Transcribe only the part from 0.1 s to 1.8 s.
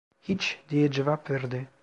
"Hiç!" diye cevap verdi.